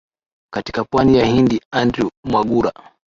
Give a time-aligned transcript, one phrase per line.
[0.53, 2.73] katika pwani ya hindi andrew mwagura